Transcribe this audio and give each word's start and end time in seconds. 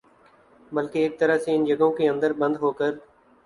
بلکہ 0.71 0.99
ایک 0.99 1.19
طرح 1.19 1.37
سے 1.37 1.55
ان 1.55 1.65
جگہوں 1.65 1.91
کے 1.97 2.07
اندر 2.09 2.33
بند 2.41 2.55
ہوکر 2.61 2.91